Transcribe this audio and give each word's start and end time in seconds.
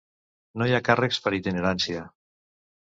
No 0.61 0.69
hi 0.69 0.73
ha 0.77 0.81
càrrecs 0.89 1.21
per 1.27 1.37
itinerància. 1.41 2.05